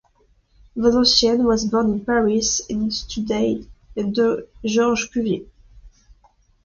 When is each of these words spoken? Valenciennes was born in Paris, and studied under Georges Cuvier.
Valenciennes 0.75 1.43
was 1.45 1.63
born 1.65 1.91
in 1.93 2.03
Paris, 2.03 2.59
and 2.71 2.91
studied 2.91 3.69
under 3.95 4.47
Georges 4.65 5.07
Cuvier. 5.11 5.45